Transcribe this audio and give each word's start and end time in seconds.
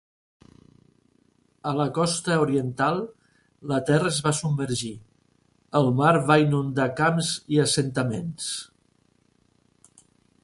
A 1.71 1.73
la 1.79 1.85
costa 1.97 2.37
oriental, 2.45 2.97
la 3.73 3.77
terra 3.89 4.13
es 4.13 4.17
va 4.29 4.33
submergir, 4.37 4.91
el 5.81 5.91
mar 6.01 6.15
va 6.31 6.39
inundar 6.47 6.91
camps 7.01 7.31
i 7.57 7.61
assentaments. 7.67 8.49